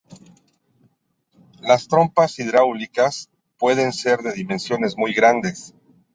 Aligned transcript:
Las 1.61 1.87
trompas 1.87 2.39
hidráulicas 2.39 3.29
pueden 3.59 3.93
ser 3.93 4.21
de 4.21 4.33
dimensiones 4.33 4.97
muy 4.97 5.13
grandes. 5.13 5.75